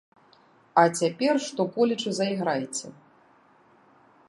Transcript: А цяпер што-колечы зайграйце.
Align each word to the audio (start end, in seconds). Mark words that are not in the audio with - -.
А 0.81 0.85
цяпер 0.99 1.33
што-колечы 1.47 2.09
зайграйце. 2.21 2.87